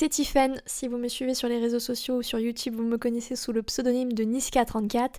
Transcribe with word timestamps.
c'est 0.00 0.08
Tiffen. 0.08 0.62
Si 0.64 0.88
vous 0.88 0.96
me 0.96 1.08
suivez 1.08 1.34
sur 1.34 1.46
les 1.46 1.58
réseaux 1.58 1.78
sociaux 1.78 2.16
ou 2.16 2.22
sur 2.22 2.38
YouTube, 2.38 2.74
vous 2.74 2.84
me 2.84 2.96
connaissez 2.96 3.36
sous 3.36 3.52
le 3.52 3.62
pseudonyme 3.62 4.14
de 4.14 4.24
Niska34. 4.24 5.16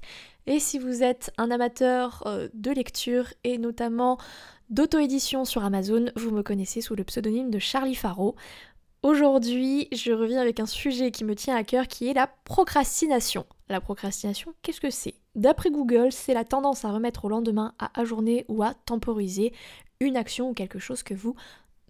Et 0.47 0.60
si 0.60 0.79
vous 0.79 1.03
êtes 1.03 1.31
un 1.38 1.51
amateur 1.51 2.24
euh, 2.26 2.47
de 2.56 2.71
lecture 2.71 3.28
et 3.44 3.60
notamment 3.60 4.17
d'auto-édition 4.71 5.46
sur 5.46 5.63
Amazon, 5.63 6.06
vous 6.15 6.31
me 6.31 6.42
connaissez 6.42 6.81
sous 6.81 6.96
le 6.96 7.03
pseudonyme 7.03 7.52
de 7.52 7.60
Charlie 7.60 7.94
Faro. 7.94 8.35
Aujourd'hui, 9.03 9.88
je 9.92 10.13
reviens 10.13 10.42
avec 10.42 10.60
un 10.60 10.65
sujet 10.65 11.11
qui 11.11 11.25
me 11.25 11.35
tient 11.35 11.56
à 11.56 11.63
cœur 11.63 11.88
qui 11.88 12.07
est 12.07 12.16
la 12.16 12.25
procrastination. 12.25 13.46
La 13.70 13.81
procrastination, 13.81 14.56
qu'est-ce 14.63 14.81
que 14.81 14.89
c'est? 14.89 15.13
D'après 15.35 15.70
Google, 15.70 16.11
c'est 16.11 16.34
la 16.34 16.43
tendance 16.43 16.85
à 16.85 16.91
remettre 16.91 17.25
au 17.25 17.29
lendemain, 17.29 17.75
à 17.77 17.91
ajourner 18.02 18.45
ou 18.48 18.63
à 18.63 18.73
temporiser 18.73 19.53
une 19.99 20.17
action 20.17 20.49
ou 20.49 20.53
quelque 20.55 20.79
chose 20.79 21.03
que 21.03 21.13
vous 21.13 21.35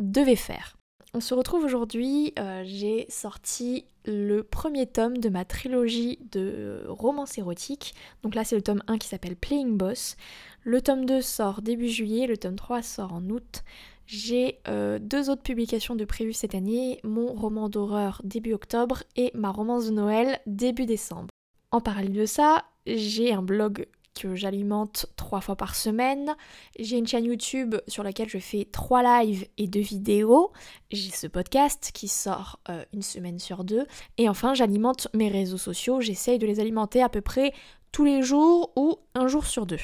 devez 0.02 0.35
faire. 0.35 0.76
On 1.13 1.20
se 1.20 1.33
retrouve 1.33 1.65
aujourd'hui, 1.65 2.33
euh, 2.39 2.63
j'ai 2.65 3.05
sorti 3.09 3.83
le 4.05 4.43
premier 4.43 4.88
tome 4.88 5.17
de 5.17 5.27
ma 5.27 5.43
trilogie 5.43 6.20
de 6.31 6.85
romans 6.87 7.25
érotiques. 7.35 7.93
Donc 8.23 8.34
là 8.34 8.45
c'est 8.45 8.55
le 8.55 8.61
tome 8.61 8.81
1 8.87 8.97
qui 8.97 9.09
s'appelle 9.09 9.35
Playing 9.35 9.75
Boss. 9.75 10.15
Le 10.63 10.81
tome 10.81 11.05
2 11.05 11.21
sort 11.21 11.61
début 11.61 11.89
juillet, 11.89 12.27
le 12.27 12.37
tome 12.37 12.55
3 12.55 12.81
sort 12.81 13.11
en 13.11 13.29
août. 13.29 13.63
J'ai 14.05 14.59
euh, 14.70 14.99
deux 14.99 15.29
autres 15.29 15.43
publications 15.43 15.95
de 15.95 16.05
prévues 16.05 16.31
cette 16.31 16.55
année, 16.55 17.01
mon 17.03 17.34
roman 17.34 17.67
d'horreur 17.67 18.21
début 18.23 18.53
octobre 18.53 19.03
et 19.17 19.31
ma 19.34 19.51
romance 19.51 19.87
de 19.87 19.91
Noël 19.91 20.39
début 20.45 20.85
décembre. 20.85 21.27
En 21.71 21.81
parallèle 21.81 22.13
de 22.13 22.25
ça, 22.25 22.63
j'ai 22.85 23.34
un 23.34 23.41
blog 23.41 23.85
que 24.13 24.35
j'alimente 24.35 25.07
trois 25.15 25.41
fois 25.41 25.55
par 25.55 25.75
semaine. 25.75 26.35
J'ai 26.79 26.98
une 26.98 27.07
chaîne 27.07 27.26
YouTube 27.26 27.76
sur 27.87 28.04
laquelle 28.04 28.29
je 28.29 28.37
fais 28.37 28.65
trois 28.71 29.03
lives 29.03 29.48
et 29.57 29.68
deux 29.68 29.81
vidéos. 29.81 30.51
J'ai 30.91 31.12
ce 31.12 31.27
podcast 31.27 31.91
qui 31.93 32.07
sort 32.07 32.59
euh, 32.70 32.84
une 32.93 33.01
semaine 33.01 33.40
sur 33.40 33.63
deux. 33.63 33.85
Et 34.18 34.29
enfin, 34.29 34.53
j'alimente 34.53 35.07
mes 35.13 35.29
réseaux 35.29 35.57
sociaux. 35.57 36.01
J'essaye 36.01 36.40
de 36.40 36.48
les 36.48 36.59
alimenter 36.59 37.01
à 37.01 37.09
peu 37.09 37.21
près 37.21 37.53
tous 37.91 38.05
les 38.05 38.21
jours 38.21 38.71
ou 38.76 38.98
un 39.15 39.27
jour 39.27 39.45
sur 39.45 39.65
deux. 39.65 39.79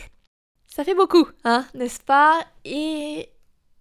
Ça 0.67 0.83
fait 0.83 0.95
beaucoup, 0.95 1.27
hein, 1.43 1.65
n'est-ce 1.73 2.01
pas? 2.01 2.39
Et 2.63 3.29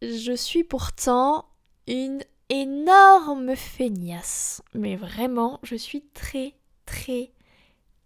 je 0.03 0.33
suis 0.33 0.65
pourtant 0.65 1.47
une 1.87 2.23
énorme 2.49 3.55
feignasse. 3.57 4.63
Mais 4.75 4.97
vraiment, 4.97 5.61
je 5.63 5.77
suis 5.77 6.03
très, 6.15 6.55
très, 6.87 7.33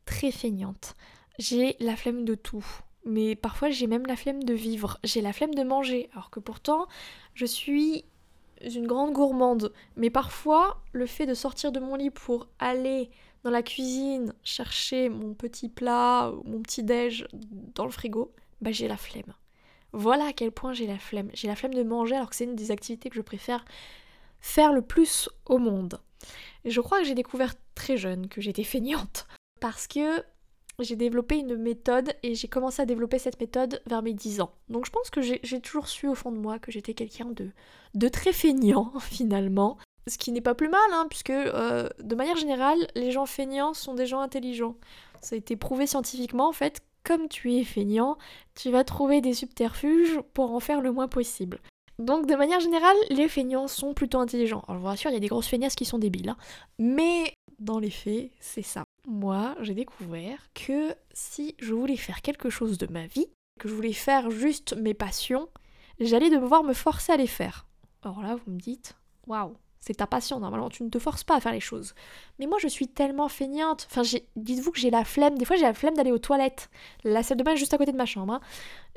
très 0.07 0.31
feignante. 0.31 0.97
J'ai 1.41 1.75
la 1.81 1.97
flemme 1.97 2.27
de 2.27 2.35
tout. 2.35 2.67
Mais 3.07 3.35
parfois 3.35 3.71
j'ai 3.71 3.87
même 3.87 4.07
la 4.07 4.15
flemme 4.15 4.45
de 4.45 4.53
vivre. 4.53 4.99
J'ai 5.05 5.23
la 5.23 5.33
flemme 5.33 5.55
de 5.55 5.63
manger. 5.63 6.11
Alors 6.13 6.29
que 6.29 6.39
pourtant, 6.39 6.87
je 7.33 7.47
suis 7.47 8.05
une 8.63 8.87
grande 8.87 9.15
gourmande. 9.15 9.73
Mais 9.97 10.11
parfois, 10.11 10.83
le 10.93 11.07
fait 11.07 11.25
de 11.25 11.33
sortir 11.33 11.73
de 11.73 11.81
mon 11.81 11.97
lit 11.97 12.11
pour 12.11 12.47
aller 12.59 13.09
dans 13.43 13.51
la 13.51 13.63
cuisine 13.63 14.35
chercher 14.45 15.09
mon 15.09 15.33
petit 15.33 15.71
plat 15.71 16.31
mon 16.45 16.61
petit 16.61 16.83
déj 16.83 17.27
dans 17.75 17.87
le 17.87 17.91
frigo, 17.91 18.35
bah 18.61 18.71
j'ai 18.71 18.87
la 18.87 18.99
flemme. 18.99 19.33
Voilà 19.95 20.27
à 20.27 20.33
quel 20.35 20.53
point 20.53 20.75
j'ai 20.75 20.87
la 20.87 20.99
flemme. 20.99 21.31
J'ai 21.33 21.49
la 21.49 21.57
flemme 21.57 21.73
de 21.73 21.83
manger 21.83 22.17
alors 22.17 22.29
que 22.29 22.37
c'est 22.37 22.45
une 22.45 22.55
des 22.55 22.71
activités 22.71 23.09
que 23.09 23.17
je 23.17 23.23
préfère 23.23 23.65
faire 24.43 24.75
le 24.75 24.83
plus 24.83 25.31
au 25.47 25.57
monde. 25.57 26.03
Je 26.67 26.83
crois 26.83 26.99
que 26.99 27.07
j'ai 27.07 27.15
découvert 27.15 27.55
très 27.75 27.97
jeune 27.97 28.29
que 28.29 28.43
j'étais 28.43 28.63
feignante. 28.63 29.27
Parce 29.59 29.87
que 29.87 30.23
j'ai 30.81 30.97
développé 30.97 31.37
une 31.37 31.57
méthode 31.57 32.13
et 32.23 32.35
j'ai 32.35 32.49
commencé 32.49 32.83
à 32.83 32.87
développer 32.87 33.19
cette 33.19 33.41
méthode 33.41 33.83
vers 33.87 34.03
mes 34.03 34.15
10 34.15 34.41
ans. 34.41 34.53
Donc 34.69 34.87
je 34.87 34.91
pense 34.91 35.11
que 35.11 35.21
j'ai 35.21 35.61
toujours 35.61 35.89
su 35.89 36.09
au 36.09 36.15
fond 36.15 36.33
de 36.33 36.39
moi 36.39 36.59
que 36.59 36.73
j'étais 36.73 36.95
quelqu'un 36.95 37.29
de, 37.95 38.09
très 38.09 38.33
feignant 38.33 38.93
finalement. 39.01 39.79
Ce 40.07 40.19
qui 40.19 40.33
n'est 40.33 40.41
pas 40.41 40.55
plus 40.55 40.69
mal, 40.69 40.81
hein, 40.93 41.07
puisque 41.09 41.31
euh, 41.31 41.89
de 42.03 42.15
manière 42.15 42.37
générale, 42.37 42.79
les 42.95 43.11
gens 43.11 43.27
feignants 43.27 43.75
sont 43.75 43.95
des 43.95 44.07
gens 44.07 44.21
intelligents. 44.21 44.77
Ça 45.21 45.35
a 45.35 45.39
été 45.39 45.57
prouvé 45.57 45.87
scientifiquement 45.87 46.49
en 46.49 46.53
fait. 46.53 46.81
Comme 47.03 47.29
tu 47.29 47.55
es 47.55 47.65
feignant, 47.65 48.19
tu 48.55 48.71
vas 48.71 48.85
trouver 48.85 49.23
des 49.23 49.33
subterfuges 49.33 50.21
pour 50.35 50.53
en 50.53 50.61
faire 50.61 50.83
le 50.83 50.93
moins 50.93 51.09
possible. 51.09 51.61
Donc 51.99 52.27
de 52.27 52.35
manière 52.35 52.61
générale, 52.61 52.97
les 53.11 53.29
feignants 53.29 53.69
sont 53.69 53.95
plutôt 53.95 54.19
intelligents. 54.19 54.65
Alors 54.67 54.77
je 54.77 54.81
vous 54.81 54.87
rassure, 54.87 55.11
il 55.11 55.15
y 55.15 55.17
a 55.17 55.21
des 55.21 55.29
grosses 55.29 55.49
feignasses 55.49 55.77
qui 55.77 55.85
sont 55.85 55.99
débiles. 55.99 56.31
Hein. 56.31 56.37
Mais 56.79 57.35
dans 57.59 57.79
les 57.79 57.91
faits, 57.91 58.31
c'est 58.41 58.63
ça. 58.63 58.85
Moi, 59.07 59.57
j'ai 59.61 59.75
découvert 59.75 60.39
que 60.55 60.95
si 61.13 61.55
je 61.59 61.75
voulais 61.75 61.97
faire 61.97 62.23
quelque 62.23 62.51
chose 62.51 62.79
de 62.79 62.87
ma 62.87 63.07
vie, 63.07 63.27
que 63.59 63.69
je 63.69 63.75
voulais 63.75 63.93
faire 63.93 64.31
juste 64.31 64.77
mes 64.77 64.95
passions, 64.95 65.49
j'allais 65.99 66.31
devoir 66.31 66.63
me 66.63 66.73
forcer 66.75 67.13
à 67.13 67.17
les 67.17 67.27
faire. 67.27 67.67
Alors 68.03 68.23
là, 68.23 68.37
vous 68.37 68.53
me 68.53 68.59
dites, 68.59 68.97
waouh, 69.27 69.57
c'est 69.81 69.95
ta 69.95 70.07
passion, 70.07 70.41
normalement 70.41 70.69
tu 70.69 70.83
ne 70.83 70.91
te 70.91 70.99
forces 70.99 71.25
pas 71.25 71.37
à 71.37 71.41
faire 71.41 71.53
les 71.53 71.61
choses. 71.61 71.95
Mais 72.39 72.47
moi 72.47 72.59
je 72.61 72.69
suis 72.69 72.87
tellement 72.87 73.29
feignante, 73.29 73.89
enfin 73.91 74.03
dites-vous 74.37 74.73
que 74.73 74.79
j'ai 74.79 74.91
la 74.91 75.05
flemme, 75.05 75.39
des 75.39 75.47
fois 75.47 75.57
j'ai 75.57 75.63
la 75.63 75.73
flemme 75.73 75.95
d'aller 75.95 76.13
aux 76.13 76.19
toilettes. 76.19 76.69
La 77.03 77.23
salle 77.23 77.39
de 77.39 77.43
bain 77.43 77.53
est 77.53 77.57
juste 77.57 77.73
à 77.73 77.79
côté 77.79 77.91
de 77.91 77.97
ma 77.97 78.05
chambre. 78.05 78.35
Hein. 78.35 78.41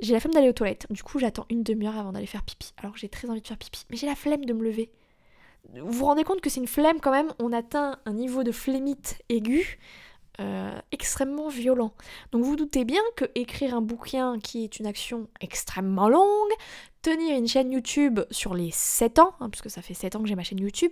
J'ai 0.02 0.13
la 0.13 0.19
flemme 0.19 0.34
d'aller 0.34 0.50
aux 0.50 0.53
toilettes. 0.53 0.86
Du 0.90 1.02
coup 1.02 1.19
j'attends 1.19 1.46
une 1.50 1.63
demi-heure 1.63 1.97
avant 1.97 2.12
d'aller 2.12 2.28
faire 2.28 2.44
pipi. 2.44 2.74
Alors 2.78 2.97
j'ai 2.97 3.08
très 3.08 3.30
envie 3.30 3.42
de 3.42 3.47
faire 3.47 3.58
pipi. 3.58 3.86
Mais 3.90 3.97
j'ai 3.97 4.08
la 4.08 4.16
flemme 4.16 4.44
de 4.44 4.53
me 4.53 4.63
lever 4.63 4.92
vous 5.74 5.91
vous 5.91 6.06
rendez 6.06 6.24
compte 6.24 6.41
que 6.41 6.50
c'est 6.50 6.59
une 6.59 6.68
flemme 6.68 7.00
quand 7.00 7.12
même, 7.12 7.34
on 7.40 7.51
atteint 7.53 7.97
un 8.06 8.13
niveau 8.13 8.44
de 8.44 8.51
flémite 8.51 9.22
aigu 9.29 9.79
euh, 10.40 10.79
extrêmement 10.91 11.47
violent. 11.47 11.94
Donc 12.31 12.44
vous 12.44 12.56
doutez 12.56 12.85
bien 12.85 13.01
que 13.16 13.25
écrire 13.35 13.75
un 13.75 13.81
bouquin 13.81 14.40
qui 14.40 14.63
est 14.63 14.79
une 14.79 14.88
action 14.88 15.28
extrêmement 15.41 16.09
longue, 16.09 16.51
tenir 17.01 17.38
une 17.38 17.47
chaîne 17.47 17.72
YouTube 17.72 18.22
sur 18.31 18.56
les 18.56 18.72
7 18.72 19.19
ans, 19.19 19.34
hein, 19.40 19.50
puisque 19.50 19.69
ça 19.69 19.81
fait 19.81 19.94
7 19.94 20.16
ans 20.16 20.24
que 20.24 20.28
j'ai 20.28 20.35
ma 20.35 20.44
chaîne 20.44 20.59
YouTube, 20.59 20.91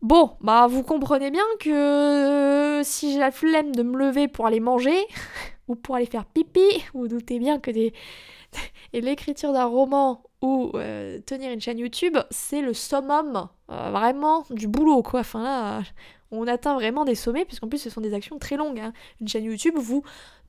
bon, 0.00 0.36
bah 0.40 0.66
vous 0.68 0.82
comprenez 0.82 1.30
bien 1.30 1.44
que 1.58 1.70
euh, 1.70 2.82
si 2.82 3.12
j'ai 3.12 3.18
la 3.18 3.30
flemme 3.30 3.74
de 3.74 3.82
me 3.82 3.98
lever 3.98 4.26
pour 4.26 4.46
aller 4.46 4.60
manger, 4.60 4.98
ou 5.68 5.74
pour 5.74 5.96
aller 5.96 6.06
faire 6.06 6.24
pipi, 6.24 6.82
vous 6.94 7.08
doutez 7.08 7.38
bien 7.38 7.58
que 7.60 7.70
des... 7.70 7.92
et 8.94 9.02
l'écriture 9.02 9.52
d'un 9.52 9.66
roman 9.66 10.22
ou 10.42 10.70
euh, 10.74 11.20
tenir 11.26 11.52
une 11.52 11.60
chaîne 11.60 11.78
YouTube, 11.78 12.16
c'est 12.30 12.62
le 12.62 12.72
summum 12.72 13.48
euh, 13.70 13.90
vraiment 13.90 14.44
du 14.50 14.68
boulot 14.68 15.02
quoi. 15.02 15.20
Enfin 15.20 15.42
là, 15.42 15.82
on 16.30 16.46
atteint 16.46 16.74
vraiment 16.74 17.04
des 17.04 17.14
sommets 17.14 17.44
puisqu'en 17.44 17.68
plus 17.68 17.78
ce 17.78 17.90
sont 17.90 18.00
des 18.00 18.14
actions 18.14 18.38
très 18.38 18.56
longues. 18.56 18.80
Hein. 18.80 18.92
Une 19.20 19.28
chaîne 19.28 19.44
YouTube, 19.44 19.74
vous 19.76 20.02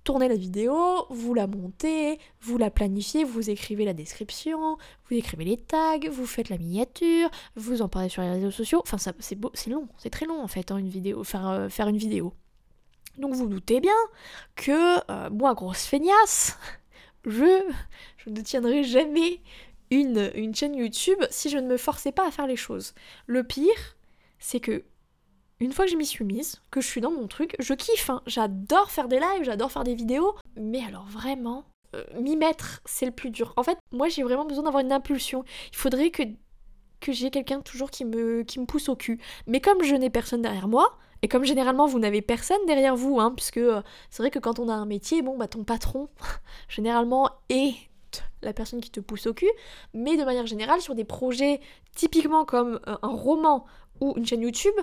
tournez 0.03 0.28
la 0.28 0.35
vidéo, 0.35 1.06
vous 1.09 1.34
la 1.34 1.46
montez, 1.46 2.19
vous 2.40 2.57
la 2.57 2.72
planifiez, 2.72 3.24
vous 3.24 3.50
écrivez 3.50 3.85
la 3.85 3.94
description, 3.94 4.78
vous 5.09 5.16
écrivez 5.16 5.44
les 5.44 5.57
tags, 5.57 6.00
vous 6.09 6.25
faites 6.25 6.50
la 6.50 6.58
miniature, 6.58 7.29
vous 7.56 7.81
en 7.81 7.90
parlez 7.90 8.09
sur 8.09 8.22
les 8.22 8.31
réseaux 8.31 8.52
sociaux. 8.52 8.81
Enfin 8.84 8.97
c'est 8.97 9.35
beau, 9.35 9.52
c'est 9.53 9.69
long, 9.69 9.88
c'est 9.97 10.09
très 10.09 10.25
long 10.25 10.41
en 10.41 10.47
fait 10.47 10.72
hein, 10.72 10.78
une 10.78 10.90
vidéo, 10.90 11.23
faire, 11.23 11.47
euh, 11.50 11.69
faire 11.69 11.90
une 11.90 11.97
vidéo. 11.97 12.34
Donc 13.18 13.34
vous 13.34 13.47
doutez 13.47 13.81
bien 13.81 13.91
que 14.56 15.29
moi 15.29 15.53
grosse 15.53 15.84
feignasse, 15.84 16.58
je, 17.25 17.62
je 18.18 18.29
ne 18.29 18.40
tiendrai 18.40 18.85
jamais 18.85 19.41
une, 19.91 20.56
chaîne 20.56 20.75
YouTube 20.75 21.19
si 21.29 21.50
je 21.50 21.57
ne 21.57 21.68
me 21.68 21.78
forçais 21.78 22.12
pas 22.12 22.28
à 22.28 22.31
faire 22.31 22.47
les 22.47 22.56
choses. 22.56 22.94
Le 23.28 23.44
pire, 23.44 23.97
c'est 24.40 24.59
que 24.59 24.84
une 25.59 25.74
fois 25.74 25.85
que 25.85 25.91
je 25.91 25.97
m'y 25.97 26.06
suis 26.06 26.25
mise, 26.25 26.59
que 26.72 26.81
je 26.81 26.88
suis 26.88 27.02
dans 27.02 27.12
mon 27.12 27.28
truc, 27.28 27.56
je 27.59 27.75
kiffe, 27.75 28.09
hein. 28.09 28.24
j'adore 28.25 28.90
faire 28.90 29.07
des 29.07 29.19
lives, 29.19 29.44
j'adore 29.44 29.72
faire 29.72 29.84
des 29.84 29.94
vidéos, 29.94 30.35
mais 30.56 30.84
alors 30.84 31.06
vraiment, 31.06 31.66
euh, 31.94 32.03
m'y 32.19 32.35
mettre, 32.35 32.81
c'est 32.85 33.06
le 33.06 33.12
plus 33.12 33.29
dur. 33.29 33.53
En 33.57 33.63
fait, 33.63 33.78
moi 33.91 34.09
j'ai 34.09 34.24
vraiment 34.24 34.46
besoin 34.46 34.63
d'avoir 34.63 34.84
une 34.84 34.91
impulsion. 34.91 35.44
Il 35.72 35.78
faudrait 35.78 36.09
que, 36.09 36.23
que 37.00 37.12
j'ai 37.12 37.29
quelqu'un 37.29 37.62
toujours 37.62 37.91
qui 37.91 38.06
me, 38.06 38.41
qui 38.41 38.59
me 38.59 38.66
pousse 38.66 38.90
au 38.90 38.96
cul. 38.96 39.19
Mais 39.46 39.59
comme 39.59 39.84
je 39.84 39.94
n'ai 39.94 40.09
personne 40.09 40.41
derrière 40.41 40.68
moi, 40.68 40.97
et 41.22 41.28
comme 41.28 41.44
généralement 41.44 41.85
vous 41.85 42.00
n'avez 42.00 42.23
personne 42.23 42.66
derrière 42.66 42.96
vous, 42.96 43.19
hein, 43.19 43.31
puisque 43.35 43.58
euh, 43.58 43.84
c'est 44.09 44.23
vrai 44.23 44.31
que 44.31 44.40
quand 44.40 44.58
on 44.58 44.68
a 44.68 44.73
un 44.73 44.88
métier, 44.88 45.22
bon 45.22 45.37
bah 45.37 45.47
ton 45.47 45.64
patron, 45.64 46.09
généralement, 46.70 47.29
est 47.49 47.76
la 48.41 48.53
personne 48.53 48.81
qui 48.81 48.90
te 48.90 48.99
pousse 48.99 49.28
au 49.28 49.34
cul, 49.34 49.52
mais 49.93 50.17
de 50.17 50.23
manière 50.23 50.46
générale, 50.46 50.81
sur 50.81 50.96
des 50.96 51.05
projets 51.05 51.59
typiquement 51.96 52.46
comme 52.46 52.79
euh, 52.87 52.96
un 53.02 53.09
roman 53.09 53.66
ou 53.99 54.13
une 54.17 54.25
chaîne 54.25 54.41
YouTube, 54.41 54.73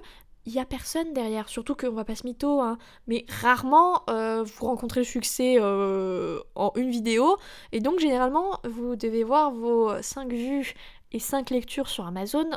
il 0.46 0.52
n'y 0.52 0.60
a 0.60 0.64
personne 0.64 1.12
derrière. 1.12 1.48
Surtout 1.48 1.75
qu'on 1.75 1.92
va 1.92 2.04
pas 2.04 2.14
se 2.14 2.26
mytho, 2.26 2.60
hein. 2.60 2.78
mais 3.06 3.26
rarement 3.28 4.02
euh, 4.08 4.42
vous 4.44 4.66
rencontrez 4.66 5.00
le 5.00 5.04
succès 5.04 5.56
euh, 5.60 6.40
en 6.54 6.72
une 6.76 6.90
vidéo, 6.90 7.36
et 7.72 7.80
donc 7.80 7.98
généralement 7.98 8.60
vous 8.64 8.96
devez 8.96 9.25
voir 9.25 9.50
vos 9.50 9.90
5 10.00 10.32
vues 10.32 10.75
et 11.12 11.19
5 11.19 11.50
lectures 11.50 11.88
sur 11.88 12.06
Amazon 12.06 12.48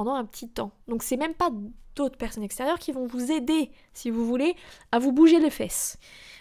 pendant 0.00 0.14
un 0.14 0.24
petit 0.24 0.48
temps. 0.48 0.72
Donc 0.88 1.02
c'est 1.02 1.18
même 1.18 1.34
pas 1.34 1.50
d'autres 1.94 2.16
personnes 2.16 2.42
extérieures 2.42 2.78
qui 2.78 2.90
vont 2.90 3.06
vous 3.06 3.30
aider, 3.30 3.70
si 3.92 4.08
vous 4.08 4.24
voulez, 4.24 4.56
à 4.92 4.98
vous 4.98 5.12
bouger 5.12 5.38
les 5.40 5.50
fesses. 5.50 5.98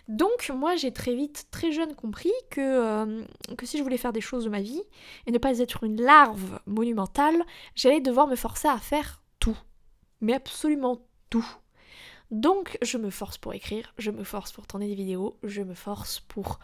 Donc 0.08 0.50
moi 0.56 0.78
j'ai 0.78 0.94
très 0.94 1.14
vite, 1.14 1.48
très 1.52 1.74
jeune 1.74 1.94
compris 1.94 2.32
que, 2.52 2.62
euh, 2.62 3.22
que 3.58 3.66
si 3.66 3.78
je 3.78 3.84
voulais 3.84 3.98
faire 3.98 4.14
des 4.14 4.22
choses 4.22 4.46
de 4.46 4.50
ma 4.50 4.62
vie 4.62 4.82
et 5.26 5.32
ne 5.34 5.38
pas 5.38 5.60
être 5.60 5.84
une 5.84 6.02
larve 6.02 6.62
monumentale, 6.68 7.44
j'allais 7.76 8.00
devoir 8.00 8.28
me 8.28 8.38
forcer 8.38 8.70
à 8.70 8.78
faire 8.78 9.24
tout. 9.40 9.58
Mais 10.22 10.34
absolument 10.34 11.02
tout. 11.30 11.46
Donc 12.32 12.78
je 12.82 12.98
me 12.98 13.10
force 13.10 13.38
pour 13.38 13.54
écrire, 13.54 13.94
je 13.98 14.12
me 14.12 14.24
force 14.24 14.54
pour 14.54 14.68
tourner 14.68 14.88
des 14.88 14.96
vidéos, 14.96 15.38
je 15.44 15.64
me 15.64 15.74
force 15.74 16.22
pour 16.22 16.60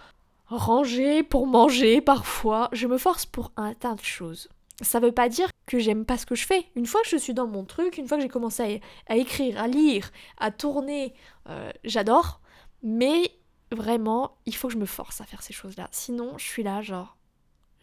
ranger, 0.45 1.24
pour 1.24 1.45
manger 1.45 2.00
parfois, 2.00 2.69
je 2.71 2.88
me 2.88 2.98
force 2.98 3.25
pour 3.25 3.51
un 3.57 3.74
tas 3.74 3.95
de 3.95 4.01
choses. 4.01 4.48
Ça 4.81 5.01
veut 5.01 5.12
pas 5.12 5.27
dire 5.27 5.50
que 5.65 5.79
j'aime 5.79 6.06
pas 6.06 6.17
ce 6.17 6.25
que 6.25 6.35
je 6.35 6.45
fais. 6.45 6.65
Une 6.75 6.85
fois 6.85 7.01
que 7.01 7.09
je 7.09 7.17
suis 7.17 7.33
dans 7.33 7.47
mon 7.47 7.65
truc, 7.65 7.97
une 7.97 8.07
fois 8.07 8.17
que 8.17 8.23
j'ai 8.23 8.29
commencé 8.29 8.81
à, 9.07 9.15
écrire, 9.15 9.59
à 9.59 9.67
lire, 9.67 10.12
à 10.38 10.51
tourner, 10.51 11.13
euh, 11.50 11.71
j'adore. 11.83 12.41
Mais 12.83 13.31
vraiment, 13.71 14.38
il 14.45 14.56
faut 14.56 14.67
que 14.67 14.73
je 14.73 14.79
me 14.79 14.85
force 14.85 15.21
à 15.21 15.25
faire 15.25 15.41
ces 15.41 15.53
choses-là. 15.53 15.88
Sinon, 15.91 16.38
je 16.38 16.45
suis 16.45 16.63
là, 16.63 16.81
genre, 16.81 17.17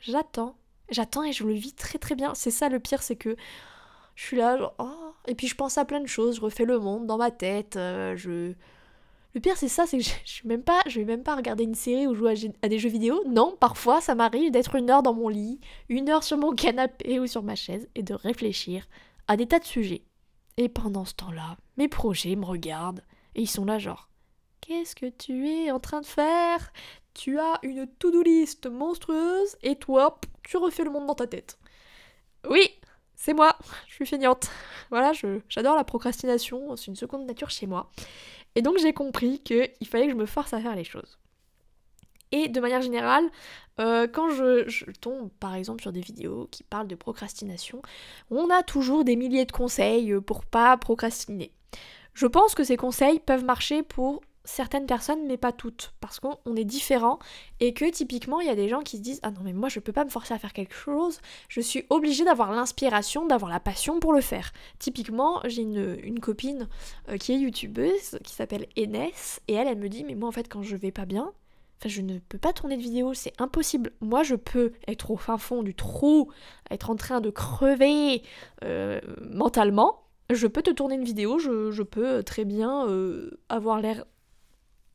j'attends, 0.00 0.56
j'attends 0.90 1.24
et 1.24 1.32
je 1.32 1.44
le 1.44 1.54
vis 1.54 1.74
très 1.74 1.98
très 1.98 2.14
bien. 2.14 2.34
C'est 2.34 2.50
ça 2.50 2.68
le 2.68 2.78
pire, 2.78 3.02
c'est 3.02 3.16
que 3.16 3.36
je 4.14 4.24
suis 4.24 4.36
là, 4.36 4.56
genre, 4.58 4.74
oh. 4.78 5.14
Et 5.26 5.34
puis 5.34 5.46
je 5.46 5.54
pense 5.54 5.78
à 5.78 5.84
plein 5.84 6.00
de 6.00 6.06
choses, 6.06 6.36
je 6.36 6.40
refais 6.40 6.64
le 6.64 6.78
monde 6.80 7.06
dans 7.06 7.16
ma 7.16 7.30
tête, 7.30 7.76
euh, 7.76 8.16
je 8.16 8.54
le 9.34 9.40
pire, 9.40 9.56
c'est 9.56 9.68
ça, 9.68 9.86
c'est 9.86 9.98
que 9.98 10.04
je, 10.24 10.42
je, 10.44 10.56
pas, 10.56 10.80
je 10.86 11.00
vais 11.00 11.06
même 11.06 11.22
pas 11.22 11.36
regarder 11.36 11.64
une 11.64 11.74
série 11.74 12.06
ou 12.06 12.14
jouer 12.14 12.34
à, 12.62 12.68
des 12.68 12.78
jeux 12.78 12.90
vidéo. 12.90 13.22
Non, 13.26 13.56
parfois, 13.58 14.00
ça 14.00 14.14
m'arrive 14.14 14.50
d'être 14.50 14.74
une 14.74 14.90
heure 14.90 15.02
dans 15.02 15.14
mon 15.14 15.28
lit, 15.28 15.60
une 15.88 16.08
heure 16.08 16.24
sur 16.24 16.36
mon 16.36 16.52
canapé 16.54 17.18
ou 17.18 17.26
sur 17.26 17.42
ma 17.42 17.54
chaise 17.54 17.88
et 17.94 18.02
de 18.02 18.14
réfléchir 18.14 18.86
à 19.28 19.36
des 19.36 19.46
tas 19.46 19.58
de 19.58 19.64
sujets. 19.64 20.02
Et 20.58 20.68
pendant 20.68 21.04
ce 21.04 21.14
temps-là, 21.14 21.56
mes 21.78 21.88
projets 21.88 22.36
me 22.36 22.44
regardent 22.44 23.02
et 23.34 23.42
ils 23.42 23.48
sont 23.50 23.64
là 23.64 23.78
genre 23.78 24.08
Qu'est-ce 24.60 24.94
que 24.94 25.06
tu 25.06 25.48
es 25.48 25.70
en 25.70 25.80
train 25.80 26.02
de 26.02 26.06
faire? 26.06 26.72
Tu 27.14 27.38
as 27.40 27.58
une 27.62 27.86
to-do 27.86 28.22
list 28.22 28.66
monstrueuse 28.66 29.56
et 29.62 29.76
toi, 29.76 30.20
tu 30.44 30.56
refais 30.56 30.84
le 30.84 30.90
monde 30.90 31.06
dans 31.06 31.14
ta 31.14 31.26
tête. 31.26 31.58
Oui, 32.48 32.68
c'est 33.16 33.34
moi, 33.34 33.56
je 33.88 33.94
suis 33.94 34.06
feignante. 34.06 34.50
Voilà, 34.90 35.12
j'adore 35.48 35.74
la 35.74 35.84
procrastination, 35.84 36.76
c'est 36.76 36.86
une 36.86 36.96
seconde 36.96 37.26
nature 37.26 37.50
chez 37.50 37.66
moi. 37.66 37.90
Et 38.54 38.62
donc 38.62 38.78
j'ai 38.78 38.92
compris 38.92 39.40
qu'il 39.40 39.86
fallait 39.86 40.06
que 40.06 40.12
je 40.12 40.16
me 40.16 40.26
force 40.26 40.52
à 40.52 40.60
faire 40.60 40.76
les 40.76 40.84
choses. 40.84 41.18
Et 42.32 42.48
de 42.48 42.60
manière 42.60 42.80
générale, 42.80 43.24
euh, 43.78 44.06
quand 44.06 44.30
je, 44.30 44.90
tombe 45.00 45.30
par 45.38 45.54
exemple 45.54 45.82
sur 45.82 45.92
des 45.92 46.00
vidéos 46.00 46.48
qui 46.50 46.62
parlent 46.62 46.88
de 46.88 46.94
procrastination, 46.94 47.82
on 48.30 48.48
a 48.50 48.62
toujours 48.62 49.04
des 49.04 49.16
milliers 49.16 49.44
de 49.44 49.52
conseils 49.52 50.14
pour 50.20 50.44
pas 50.44 50.76
procrastiner. 50.78 51.52
Je 52.14 52.26
pense 52.26 52.54
que 52.54 52.64
ces 52.64 52.76
conseils 52.76 53.20
peuvent 53.20 53.44
marcher 53.44 53.82
pour 53.82 54.22
certaines 54.44 54.86
personnes, 54.86 55.26
mais 55.26 55.36
pas 55.36 55.52
toutes, 55.52 55.94
parce 56.00 56.20
qu'on 56.20 56.56
est 56.56 56.64
différents 56.64 57.18
et 57.60 57.74
que 57.74 57.88
typiquement 57.90 58.40
il 58.40 58.46
y 58.46 58.50
a 58.50 58.54
des 58.54 58.68
gens 58.68 58.80
qui 58.80 58.96
se 58.96 59.02
disent 59.02 59.20
ah 59.22 59.30
non 59.30 59.40
mais 59.44 59.52
moi 59.52 59.68
je 59.68 59.80
peux 59.80 59.92
pas 59.92 60.04
me 60.04 60.10
forcer 60.10 60.34
à 60.34 60.38
faire 60.38 60.52
quelque 60.52 60.74
chose, 60.74 61.20
je 61.48 61.60
suis 61.60 61.84
obligée 61.90 62.24
d'avoir 62.24 62.52
l'inspiration, 62.52 63.26
d'avoir 63.26 63.50
la 63.50 63.60
passion 63.60 64.00
pour 64.00 64.12
le 64.12 64.20
faire. 64.20 64.52
Typiquement 64.78 65.40
j'ai 65.44 65.62
une, 65.62 66.20
copine 66.20 66.68
euh, 67.08 67.16
qui 67.16 67.32
est 67.32 67.38
youtubeuse 67.38 68.18
qui 68.22 68.32
s'appelle 68.34 68.66
Enes 68.76 69.10
et 69.48 69.54
elle 69.54 69.68
elle 69.68 69.78
me 69.78 69.88
dit 69.88 70.04
mais 70.04 70.14
moi 70.14 70.28
en 70.28 70.32
fait 70.32 70.48
quand 70.48 70.62
je 70.62 70.76
vais 70.76 70.92
pas 70.92 71.06
bien, 71.06 71.32
Enfin, 71.82 71.88
je 71.88 72.00
ne 72.00 72.20
peux 72.20 72.38
pas 72.38 72.52
tourner 72.52 72.76
de 72.76 72.82
vidéo, 72.82 73.12
c'est 73.12 73.32
impossible. 73.40 73.90
Moi, 74.00 74.22
je 74.22 74.36
peux 74.36 74.70
être 74.86 75.10
au 75.10 75.16
fin 75.16 75.36
fond 75.36 75.64
du 75.64 75.74
trou, 75.74 76.30
être 76.70 76.90
en 76.90 76.94
train 76.94 77.20
de 77.20 77.28
crever 77.28 78.22
euh, 78.62 79.00
mentalement. 79.20 80.04
Je 80.30 80.46
peux 80.46 80.62
te 80.62 80.70
tourner 80.70 80.94
une 80.94 81.02
vidéo, 81.02 81.40
je, 81.40 81.82
peux 81.82 82.22
très 82.22 82.44
bien 82.44 82.86
euh, 82.86 83.40
avoir 83.48 83.80
l'air 83.80 84.04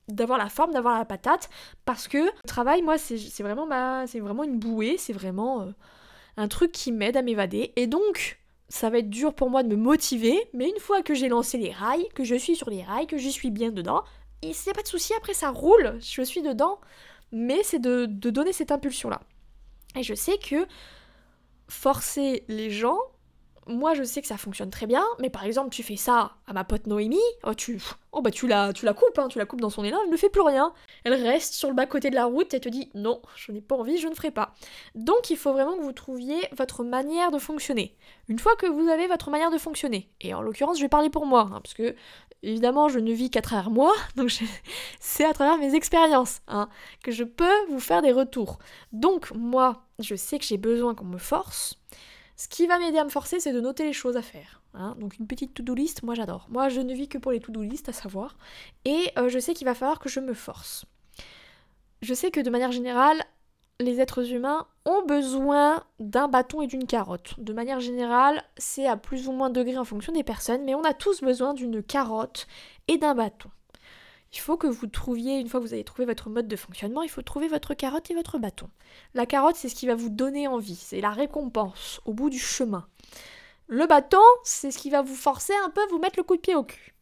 d'avoir 0.08 0.38
la 0.38 0.50
forme, 0.50 0.74
d'avoir 0.74 0.98
la 0.98 1.06
patate, 1.06 1.50
parce 1.86 2.08
que 2.08 2.18
le 2.18 2.48
travail, 2.48 2.82
moi, 2.82 2.98
c'est 2.98 3.44
vraiment, 3.44 4.06
c'est 4.08 4.20
vraiment 4.20 4.44
une 4.44 4.58
bouée, 4.58 4.96
c'est 4.98 5.14
vraiment 5.14 5.62
euh, 5.62 5.72
un 6.38 6.48
truc 6.48 6.72
qui 6.72 6.92
m'aide 6.92 7.18
à 7.18 7.22
m'évader. 7.22 7.74
Et 7.76 7.88
donc, 7.88 8.40
ça 8.70 8.90
va 8.90 9.00
être 9.00 9.10
dur 9.10 9.34
pour 9.34 9.50
moi 9.50 9.64
de 9.64 9.70
me 9.70 9.76
motiver, 9.76 10.50
mais 10.54 10.70
une 10.70 10.80
fois 10.80 11.02
que 11.02 11.14
j'ai 11.14 11.30
lancé 11.30 11.58
les 11.58 11.72
rails, 11.72 12.08
que 12.16 12.24
je 12.24 12.36
suis 12.36 12.56
sur 12.56 12.70
les 12.70 12.84
rails, 12.84 13.08
que 13.08 13.18
j'y 13.18 13.32
suis 13.32 13.52
bien 13.52 13.72
dedans, 13.72 14.04
il 14.42 14.50
n'y 14.50 14.70
a 14.70 14.74
pas 14.74 14.84
de 14.84 14.88
souci, 14.88 15.14
après 15.18 15.34
ça 15.34 15.50
roule, 15.50 15.98
je 16.00 16.22
suis 16.22 16.42
dedans, 16.42 16.80
mais 17.32 17.64
c'est 17.64 17.80
de, 17.80 18.06
de 18.06 18.30
donner 18.30 18.54
cette 18.54 18.72
impulsion-là. 18.72 19.22
Et 19.96 20.04
je 20.04 20.14
sais 20.14 20.38
que 20.38 20.68
forcer 21.68 22.44
les 22.48 22.70
gens, 22.70 23.00
moi 23.68 23.94
je 23.94 24.04
sais 24.04 24.22
que 24.22 24.28
ça 24.28 24.38
fonctionne 24.38 24.70
très 24.70 24.88
bien, 24.88 25.06
mais 25.20 25.30
par 25.30 25.44
exemple 25.44 25.70
tu 25.70 25.84
fais 25.84 25.96
ça 25.96 26.32
à 26.48 26.54
ma 26.54 26.64
pote 26.64 26.88
Noémie, 26.88 27.18
oh 27.44 27.54
tu, 27.54 27.82
oh 28.12 28.22
bah 28.22 28.32
tu 28.32 28.48
la, 28.48 28.74
tu 28.74 28.86
la 28.86 28.94
coupes, 28.94 29.18
hein, 29.18 29.28
tu 29.28 29.38
la 29.38 29.46
coupes 29.46 29.62
dans 29.62 29.70
son 29.70 29.84
élan, 29.84 29.98
elle 30.04 30.10
ne 30.10 30.18
fait 30.18 30.30
plus 30.30 30.42
rien. 30.42 30.74
Elle 31.04 31.14
reste 31.14 31.54
sur 31.54 31.70
le 31.70 31.76
bas 31.76 31.86
côté 31.86 32.10
de 32.10 32.16
la 32.16 32.26
route 32.26 32.54
et 32.54 32.60
te 32.60 32.70
dit 32.70 32.90
non, 32.94 33.22
je 33.36 33.52
n'ai 33.52 33.62
pas 33.62 33.76
envie, 33.76 33.98
je 33.98 34.08
ne 34.08 34.16
ferai 34.16 34.32
pas. 34.32 34.54
Donc 34.96 35.30
il 35.30 35.38
faut 35.38 35.54
vraiment 35.54 35.78
que 35.78 35.84
vous 35.84 35.92
trouviez 35.92 36.40
votre 36.58 36.84
manière 36.84 37.32
de 37.32 37.40
fonctionner. 37.40 37.96
Une 38.28 38.40
fois 38.40 38.56
que 38.56 38.66
vous 38.66 38.88
avez 38.88 39.08
votre 39.08 39.30
manière 39.30 39.52
de 39.52 39.58
fonctionner, 39.58 40.10
et 40.22 40.34
en 40.34 40.42
l'occurrence 40.42 40.78
je 40.78 40.84
vais 40.84 40.90
parler 40.90 41.10
pour 41.10 41.26
moi, 41.26 41.50
hein, 41.52 41.62
parce 41.62 41.74
que 41.74 41.96
évidemment 42.44 42.88
je 42.90 43.00
ne 43.00 43.12
vis 43.12 43.30
qu'à 43.30 43.42
travers 43.42 43.70
moi, 43.70 43.94
donc 44.16 44.32
c'est 45.00 45.26
à 45.26 45.34
travers 45.34 45.58
mes 45.58 45.76
expériences 45.76 46.42
hein, 46.48 46.70
que 47.04 47.12
je 47.12 47.24
peux 47.24 47.66
vous 47.70 47.80
faire 47.80 48.02
des 48.02 48.12
retours. 48.12 48.60
Donc 48.92 49.32
moi 49.34 49.84
je 50.00 50.16
sais 50.16 50.40
que 50.40 50.46
j'ai 50.46 50.58
besoin 50.58 50.96
qu'on 50.96 51.06
me 51.06 51.18
force. 51.18 51.80
Ce 52.38 52.48
qui 52.48 52.68
va 52.68 52.78
m'aider 52.78 53.00
à 53.00 53.04
me 53.04 53.10
forcer, 53.10 53.40
c'est 53.40 53.52
de 53.52 53.60
noter 53.60 53.84
les 53.84 53.94
choses 53.94 54.16
à 54.16 54.22
faire. 54.22 54.62
Hein. 54.76 54.96
Donc 55.00 55.18
une 55.18 55.26
petite 55.26 55.56
to-do 55.56 55.74
list, 55.74 56.04
moi 56.04 56.14
j'adore. 56.14 56.46
Moi 56.50 56.70
je 56.70 56.82
ne 56.82 56.94
vis 56.94 57.08
que 57.08 57.18
pour 57.18 57.32
les 57.32 57.40
to-do 57.40 57.64
list, 57.64 57.90
à 57.90 57.94
savoir. 57.94 58.38
Et 58.86 59.12
euh, 59.18 59.28
je 59.28 59.40
sais 59.40 59.56
qu'il 59.56 59.66
va 59.66 59.74
falloir 59.74 60.00
que 60.00 60.08
je 60.08 60.20
me 60.20 60.36
force. 60.36 60.86
Je 62.04 62.14
sais 62.14 62.30
que 62.30 62.40
de 62.40 62.52
manière 62.52 62.72
générale, 62.72 63.24
les 63.80 64.00
êtres 64.00 64.32
humains 64.32 64.68
ont 64.86 65.04
besoin 65.06 65.84
d'un 66.00 66.28
bâton 66.28 66.62
et 66.62 66.68
d'une 66.68 66.86
carotte. 66.86 67.34
De 67.40 67.54
manière 67.54 67.80
générale, 67.80 68.44
c'est 68.58 68.86
à 68.86 68.98
plus 68.98 69.28
ou 69.28 69.32
moins 69.32 69.50
degré 69.50 69.78
en 69.78 69.84
fonction 69.84 70.14
des 70.14 70.24
personnes, 70.24 70.64
mais 70.64 70.76
on 70.76 70.84
a 70.84 70.94
tous 70.94 71.22
besoin 71.22 71.56
d'une 71.56 71.82
carotte 71.82 72.48
et 72.88 72.98
d'un 72.98 73.16
bâton. 73.16 73.50
Il 74.34 74.40
faut 74.40 74.58
que 74.58 74.68
vous 74.68 74.88
trouviez, 74.88 75.40
une 75.40 75.48
fois 75.48 75.60
que 75.60 75.66
vous 75.66 75.74
avez 75.74 75.84
trouvé 75.84 76.06
votre 76.06 76.30
mode 76.30 76.48
de 76.48 76.56
fonctionnement, 76.56 77.02
il 77.02 77.10
faut 77.10 77.22
trouver 77.22 77.48
votre 77.48 77.74
carotte 77.74 78.12
et 78.12 78.16
votre 78.16 78.38
bâton. 78.38 78.70
La 79.14 79.26
carotte, 79.26 79.56
c'est 79.56 79.70
ce 79.70 79.76
qui 79.76 79.88
va 79.88 79.96
vous 79.96 80.10
donner 80.10 80.48
envie, 80.48 80.76
c'est 80.76 81.02
la 81.02 81.12
récompense 81.12 82.02
au 82.06 82.14
bout 82.14 82.30
du 82.30 82.40
chemin. 82.40 82.88
Le 83.68 83.86
bâton, 83.86 84.18
c'est 84.44 84.72
ce 84.72 84.78
qui 84.78 84.90
va 84.90 85.02
vous 85.02 85.16
forcer 85.16 85.54
un 85.66 85.70
peu, 85.70 85.82
vous 85.90 86.00
mettre 86.00 86.18
le 86.18 86.24
coup 86.24 86.36
de 86.36 86.42
pied 86.42 86.56
au 86.56 86.64
cul. 86.64 86.94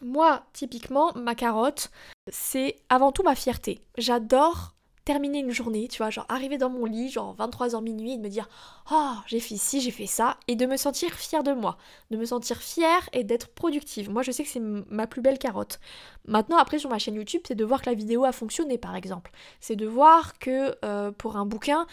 Moi, 0.00 0.44
typiquement, 0.52 1.12
ma 1.14 1.34
carotte, 1.34 1.90
c'est 2.28 2.76
avant 2.88 3.12
tout 3.12 3.22
ma 3.22 3.36
fierté. 3.36 3.80
J'adore 3.98 4.74
terminer 5.04 5.40
une 5.40 5.50
journée, 5.50 5.88
tu 5.88 5.98
vois, 5.98 6.10
genre 6.10 6.26
arriver 6.28 6.58
dans 6.58 6.70
mon 6.70 6.84
lit, 6.84 7.10
genre 7.10 7.34
23h 7.36 7.82
minuit, 7.82 8.14
et 8.14 8.16
de 8.16 8.22
me 8.22 8.28
dire 8.28 8.48
Oh, 8.90 9.14
j'ai 9.26 9.40
fait 9.40 9.56
ci, 9.56 9.80
j'ai 9.80 9.90
fait 9.90 10.06
ça, 10.06 10.36
et 10.48 10.56
de 10.56 10.66
me 10.66 10.76
sentir 10.76 11.12
fière 11.12 11.42
de 11.42 11.52
moi, 11.52 11.76
de 12.10 12.16
me 12.16 12.24
sentir 12.24 12.58
fière 12.58 13.08
et 13.12 13.24
d'être 13.24 13.48
productive. 13.48 14.10
Moi, 14.10 14.22
je 14.22 14.30
sais 14.30 14.44
que 14.44 14.48
c'est 14.48 14.60
ma 14.60 15.06
plus 15.06 15.22
belle 15.22 15.38
carotte. 15.38 15.80
Maintenant, 16.26 16.56
après, 16.58 16.78
sur 16.78 16.90
ma 16.90 16.98
chaîne 16.98 17.14
YouTube, 17.14 17.42
c'est 17.46 17.54
de 17.54 17.64
voir 17.64 17.82
que 17.82 17.90
la 17.90 17.94
vidéo 17.94 18.24
a 18.24 18.32
fonctionné, 18.32 18.78
par 18.78 18.94
exemple. 18.94 19.32
C'est 19.60 19.76
de 19.76 19.86
voir 19.86 20.38
que 20.38 20.76
euh, 20.84 21.10
pour 21.10 21.36
un 21.36 21.46
bouquin, 21.46 21.86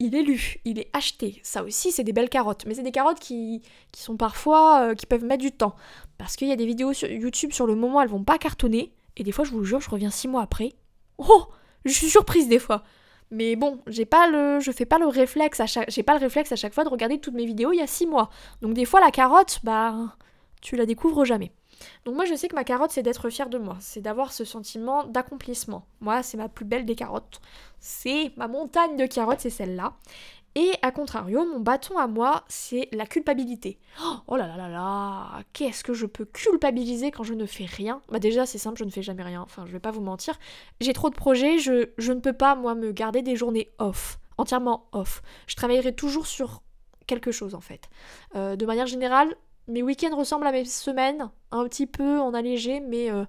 il 0.00 0.14
est 0.14 0.22
lu, 0.22 0.58
il 0.64 0.78
est 0.78 0.90
acheté. 0.92 1.40
Ça 1.42 1.64
aussi, 1.64 1.90
c'est 1.90 2.04
des 2.04 2.12
belles 2.12 2.28
carottes. 2.28 2.64
Mais 2.66 2.74
c'est 2.74 2.82
des 2.82 2.92
carottes 2.92 3.18
qui, 3.18 3.62
qui 3.92 4.02
sont 4.02 4.16
parfois, 4.16 4.82
euh, 4.90 4.94
qui 4.94 5.06
peuvent 5.06 5.24
mettre 5.24 5.42
du 5.42 5.52
temps. 5.52 5.74
Parce 6.18 6.36
qu'il 6.36 6.48
y 6.48 6.52
a 6.52 6.56
des 6.56 6.66
vidéos 6.66 6.92
sur 6.92 7.10
YouTube, 7.10 7.52
sur 7.52 7.66
le 7.66 7.74
moment, 7.74 8.00
elles 8.00 8.08
vont 8.08 8.24
pas 8.24 8.38
cartonner. 8.38 8.92
Et 9.16 9.24
des 9.24 9.32
fois, 9.32 9.44
je 9.44 9.50
vous 9.50 9.64
jure, 9.64 9.80
je 9.80 9.90
reviens 9.90 10.10
six 10.10 10.28
mois 10.28 10.42
après. 10.42 10.74
Oh 11.18 11.48
je 11.88 11.94
suis 11.94 12.10
surprise 12.10 12.48
des 12.48 12.58
fois. 12.58 12.82
Mais 13.30 13.56
bon, 13.56 13.80
j'ai 13.86 14.06
pas 14.06 14.26
le, 14.26 14.58
je 14.60 14.72
fais 14.72 14.86
pas 14.86 14.98
le 14.98 15.06
réflexe 15.06 15.60
à 15.60 15.66
chaque, 15.66 15.90
j'ai 15.90 16.02
pas 16.02 16.14
le 16.14 16.20
réflexe 16.20 16.50
à 16.52 16.56
chaque 16.56 16.72
fois 16.72 16.84
de 16.84 16.88
regarder 16.88 17.18
toutes 17.18 17.34
mes 17.34 17.44
vidéos 17.44 17.72
il 17.72 17.78
y 17.78 17.82
a 17.82 17.86
six 17.86 18.06
mois. 18.06 18.30
Donc 18.62 18.74
des 18.74 18.86
fois 18.86 19.00
la 19.00 19.10
carotte, 19.10 19.60
bah, 19.62 20.16
tu 20.62 20.76
la 20.76 20.86
découvres 20.86 21.24
jamais. 21.24 21.52
Donc 22.04 22.14
moi 22.16 22.24
je 22.24 22.34
sais 22.34 22.48
que 22.48 22.54
ma 22.54 22.64
carotte 22.64 22.90
c'est 22.90 23.02
d'être 23.02 23.28
fière 23.30 23.50
de 23.50 23.58
moi, 23.58 23.76
c'est 23.80 24.00
d'avoir 24.00 24.32
ce 24.32 24.44
sentiment 24.44 25.04
d'accomplissement. 25.04 25.84
Moi 26.00 26.22
c'est 26.22 26.38
ma 26.38 26.48
plus 26.48 26.64
belle 26.64 26.86
des 26.86 26.94
carottes. 26.94 27.40
C'est 27.80 28.32
ma 28.36 28.48
montagne 28.48 28.96
de 28.96 29.06
carottes, 29.06 29.40
c'est 29.40 29.50
celle-là. 29.50 29.92
Et 30.54 30.72
à 30.82 30.90
contrario, 30.90 31.44
mon 31.44 31.60
bâton 31.60 31.98
à 31.98 32.06
moi, 32.06 32.44
c'est 32.48 32.88
la 32.92 33.06
culpabilité. 33.06 33.78
Oh 34.26 34.36
là 34.36 34.46
là 34.46 34.56
là 34.56 34.68
là, 34.68 35.42
qu'est-ce 35.52 35.84
que 35.84 35.94
je 35.94 36.06
peux 36.06 36.24
culpabiliser 36.24 37.10
quand 37.10 37.22
je 37.22 37.34
ne 37.34 37.46
fais 37.46 37.64
rien? 37.64 38.00
Bah 38.08 38.18
déjà, 38.18 38.46
c'est 38.46 38.58
simple, 38.58 38.78
je 38.78 38.84
ne 38.84 38.90
fais 38.90 39.02
jamais 39.02 39.22
rien. 39.22 39.42
Enfin, 39.42 39.66
je 39.66 39.72
vais 39.72 39.80
pas 39.80 39.90
vous 39.90 40.00
mentir. 40.00 40.38
J'ai 40.80 40.92
trop 40.92 41.10
de 41.10 41.14
projets, 41.14 41.58
je, 41.58 41.88
ne 42.10 42.20
peux 42.20 42.32
pas, 42.32 42.54
moi, 42.54 42.74
me 42.74 42.92
garder 42.92 43.22
des 43.22 43.36
journées 43.36 43.70
off, 43.78 44.18
entièrement 44.36 44.88
off. 44.92 45.22
Je 45.46 45.54
travaillerai 45.54 45.94
toujours 45.94 46.26
sur 46.26 46.62
quelque 47.06 47.30
chose, 47.30 47.54
en 47.54 47.60
fait. 47.60 47.88
Euh, 48.34 48.56
de 48.56 48.66
manière 48.66 48.86
générale, 48.86 49.34
mes 49.68 49.82
week-ends 49.82 50.16
ressemblent 50.16 50.46
à 50.46 50.52
mes 50.52 50.64
semaines, 50.64 51.30
un 51.52 51.64
petit 51.64 51.86
peu 51.86 52.18
en 52.18 52.34
allégé, 52.34 52.80
mais... 52.80 53.10
Euh, 53.10 53.24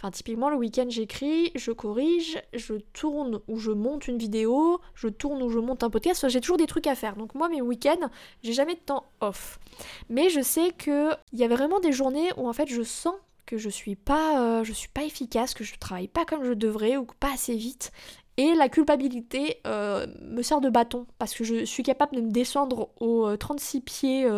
Enfin, 0.00 0.10
typiquement, 0.12 0.48
le 0.48 0.56
week-end, 0.56 0.86
j'écris, 0.88 1.52
je 1.54 1.72
corrige, 1.72 2.40
je 2.54 2.72
tourne 2.94 3.40
ou 3.48 3.58
je 3.58 3.70
monte 3.70 4.08
une 4.08 4.16
vidéo, 4.16 4.80
je 4.94 5.08
tourne 5.08 5.42
ou 5.42 5.50
je 5.50 5.58
monte 5.58 5.82
un 5.82 5.90
podcast. 5.90 6.26
j'ai 6.30 6.40
toujours 6.40 6.56
des 6.56 6.66
trucs 6.66 6.86
à 6.86 6.94
faire. 6.94 7.16
Donc, 7.16 7.34
moi, 7.34 7.50
mes 7.50 7.60
week-ends, 7.60 8.08
j'ai 8.42 8.54
jamais 8.54 8.76
de 8.76 8.80
temps 8.80 9.04
off. 9.20 9.60
Mais 10.08 10.30
je 10.30 10.40
sais 10.40 10.72
qu'il 10.72 11.18
y 11.34 11.44
a 11.44 11.48
vraiment 11.48 11.80
des 11.80 11.92
journées 11.92 12.30
où, 12.38 12.48
en 12.48 12.54
fait, 12.54 12.66
je 12.70 12.80
sens 12.80 13.12
que 13.44 13.58
je 13.58 13.68
suis 13.68 13.94
pas, 13.94 14.40
euh, 14.40 14.64
je 14.64 14.72
suis 14.72 14.88
pas 14.88 15.02
efficace, 15.04 15.52
que 15.52 15.64
je 15.64 15.74
travaille 15.78 16.08
pas 16.08 16.24
comme 16.24 16.44
je 16.44 16.54
devrais 16.54 16.96
ou 16.96 17.04
pas 17.04 17.34
assez 17.34 17.54
vite. 17.54 17.92
Et 18.38 18.54
la 18.54 18.70
culpabilité 18.70 19.58
euh, 19.66 20.06
me 20.22 20.40
sert 20.40 20.62
de 20.62 20.70
bâton 20.70 21.06
parce 21.18 21.34
que 21.34 21.44
je 21.44 21.66
suis 21.66 21.82
capable 21.82 22.16
de 22.16 22.22
me 22.22 22.30
descendre 22.30 22.88
aux 23.00 23.36
36 23.36 23.76
euh, 23.76 23.80
pieds 23.84 24.30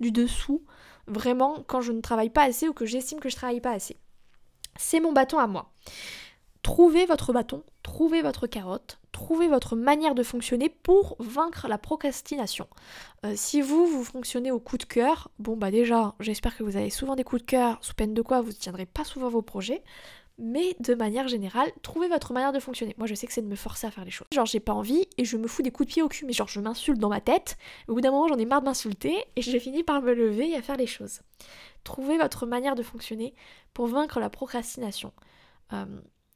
du 0.00 0.10
dessous, 0.10 0.64
vraiment 1.06 1.62
quand 1.66 1.82
je 1.82 1.92
ne 1.92 2.00
travaille 2.00 2.30
pas 2.30 2.44
assez 2.44 2.66
ou 2.66 2.72
que 2.72 2.86
j'estime 2.86 3.20
que 3.20 3.28
je 3.28 3.36
travaille 3.36 3.60
pas 3.60 3.72
assez 3.72 3.98
c'est 4.80 5.00
mon 5.00 5.12
bâton 5.12 5.38
à 5.38 5.46
moi. 5.46 5.70
trouvez 6.62 7.06
votre 7.06 7.32
bâton, 7.32 7.62
trouvez 7.82 8.22
votre 8.22 8.46
carotte, 8.46 8.98
trouvez 9.12 9.48
votre 9.48 9.76
manière 9.76 10.14
de 10.14 10.22
fonctionner 10.22 10.68
pour 10.68 11.16
vaincre 11.18 11.68
la 11.68 11.78
procrastination. 11.78 12.66
Euh, 13.24 13.34
si 13.36 13.60
vous, 13.60 13.86
vous 13.86 14.04
fonctionnez 14.04 14.50
au 14.50 14.58
coup 14.60 14.78
de 14.78 14.84
cœur, 14.84 15.30
bon 15.38 15.56
bah 15.56 15.70
déjà, 15.70 16.14
j'espère 16.20 16.56
que 16.56 16.62
vous 16.62 16.76
avez 16.76 16.90
souvent 16.90 17.16
des 17.16 17.24
coups 17.24 17.42
de 17.42 17.46
cœur, 17.46 17.78
sous 17.82 17.94
peine 17.94 18.14
de 18.14 18.22
quoi 18.22 18.40
vous 18.40 18.48
ne 18.48 18.52
tiendrez 18.52 18.86
pas 18.86 19.04
souvent 19.04 19.28
vos 19.28 19.42
projets. 19.42 19.82
Mais 20.42 20.74
de 20.80 20.94
manière 20.94 21.28
générale, 21.28 21.70
trouvez 21.82 22.08
votre 22.08 22.32
manière 22.32 22.52
de 22.52 22.60
fonctionner. 22.60 22.94
Moi, 22.96 23.06
je 23.06 23.14
sais 23.14 23.26
que 23.26 23.32
c'est 23.32 23.42
de 23.42 23.46
me 23.46 23.56
forcer 23.56 23.86
à 23.86 23.90
faire 23.90 24.06
les 24.06 24.10
choses. 24.10 24.26
Genre, 24.32 24.46
j'ai 24.46 24.58
pas 24.58 24.72
envie 24.72 25.06
et 25.18 25.24
je 25.26 25.36
me 25.36 25.46
fous 25.46 25.60
des 25.60 25.70
coups 25.70 25.88
de 25.88 25.92
pied 25.92 26.02
au 26.02 26.08
cul, 26.08 26.24
mais 26.24 26.32
genre, 26.32 26.48
je 26.48 26.60
m'insulte 26.60 26.98
dans 26.98 27.10
ma 27.10 27.20
tête. 27.20 27.58
Au 27.88 27.94
bout 27.94 28.00
d'un 28.00 28.10
moment, 28.10 28.26
j'en 28.26 28.38
ai 28.38 28.46
marre 28.46 28.60
de 28.60 28.66
m'insulter 28.66 29.22
et 29.36 29.42
j'ai 29.42 29.60
fini 29.60 29.82
par 29.82 30.00
me 30.00 30.14
lever 30.14 30.48
et 30.50 30.56
à 30.56 30.62
faire 30.62 30.78
les 30.78 30.86
choses. 30.86 31.20
Trouvez 31.84 32.16
votre 32.16 32.46
manière 32.46 32.74
de 32.74 32.82
fonctionner 32.82 33.34
pour 33.74 33.86
vaincre 33.86 34.18
la 34.18 34.30
procrastination. 34.30 35.12
Euh, 35.74 35.84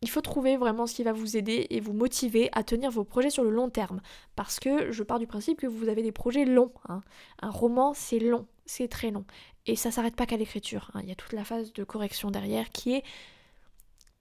il 0.02 0.10
faut 0.10 0.20
trouver 0.20 0.58
vraiment 0.58 0.86
ce 0.86 0.94
qui 0.94 1.02
va 1.02 1.12
vous 1.12 1.38
aider 1.38 1.66
et 1.70 1.80
vous 1.80 1.94
motiver 1.94 2.50
à 2.52 2.62
tenir 2.62 2.90
vos 2.90 3.04
projets 3.04 3.30
sur 3.30 3.42
le 3.42 3.48
long 3.48 3.70
terme. 3.70 4.02
Parce 4.36 4.60
que 4.60 4.92
je 4.92 5.02
pars 5.02 5.18
du 5.18 5.26
principe 5.26 5.58
que 5.58 5.66
vous 5.66 5.88
avez 5.88 6.02
des 6.02 6.12
projets 6.12 6.44
longs. 6.44 6.72
Hein. 6.90 7.00
Un 7.40 7.50
roman, 7.50 7.94
c'est 7.94 8.18
long, 8.18 8.46
c'est 8.66 8.88
très 8.88 9.10
long. 9.10 9.24
Et 9.64 9.76
ça 9.76 9.90
s'arrête 9.90 10.14
pas 10.14 10.26
qu'à 10.26 10.36
l'écriture. 10.36 10.90
Hein. 10.92 11.00
Il 11.02 11.08
y 11.08 11.12
a 11.12 11.14
toute 11.14 11.32
la 11.32 11.42
phase 11.42 11.72
de 11.72 11.84
correction 11.84 12.30
derrière 12.30 12.68
qui 12.68 12.92
est 12.92 13.02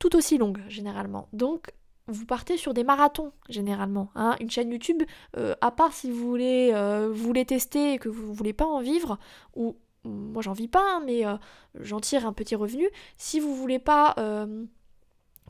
tout 0.03 0.17
aussi 0.17 0.37
longue 0.37 0.59
généralement. 0.67 1.29
Donc 1.31 1.71
vous 2.07 2.25
partez 2.25 2.57
sur 2.57 2.73
des 2.73 2.83
marathons 2.83 3.31
généralement. 3.47 4.09
Hein. 4.15 4.35
Une 4.41 4.51
chaîne 4.51 4.69
YouTube, 4.69 5.01
euh, 5.37 5.55
à 5.61 5.71
part 5.71 5.93
si 5.93 6.11
vous 6.11 6.27
voulez, 6.27 6.71
euh, 6.73 7.09
vous 7.09 7.23
voulez 7.23 7.45
tester 7.45 7.93
et 7.93 7.97
que 7.99 8.09
vous 8.09 8.33
voulez 8.33 8.51
pas 8.51 8.65
en 8.65 8.81
vivre, 8.81 9.17
ou 9.55 9.77
moi 10.03 10.41
j'en 10.41 10.51
vis 10.51 10.67
pas, 10.67 10.83
hein, 10.83 11.01
mais 11.05 11.25
euh, 11.25 11.37
j'en 11.79 12.01
tire 12.01 12.27
un 12.27 12.33
petit 12.33 12.55
revenu. 12.55 12.89
Si 13.15 13.39
vous 13.39 13.55
voulez 13.55 13.79
pas 13.79 14.13